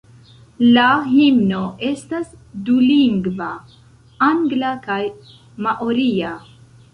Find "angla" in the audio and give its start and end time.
4.29-4.73